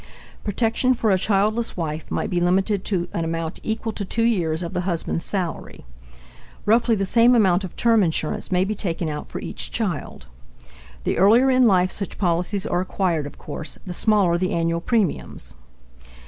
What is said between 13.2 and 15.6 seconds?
of course, the smaller the annual premiums.